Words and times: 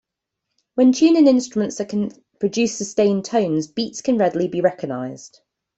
When 0.73 0.93
tuning 0.93 1.27
instruments 1.27 1.75
that 1.75 1.89
can 1.89 2.11
produce 2.39 2.75
sustained 2.75 3.23
tones, 3.23 3.67
beats 3.67 4.01
can 4.01 4.17
readily 4.17 4.47
be 4.47 4.59
recognized. 4.59 5.41